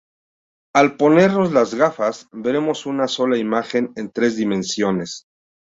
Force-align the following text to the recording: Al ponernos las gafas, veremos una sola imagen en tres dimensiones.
Al 0.73 0.97
ponernos 0.97 1.51
las 1.51 1.75
gafas, 1.75 2.27
veremos 2.31 2.87
una 2.87 3.07
sola 3.07 3.37
imagen 3.37 3.93
en 3.95 4.11
tres 4.11 4.35
dimensiones. 4.35 5.27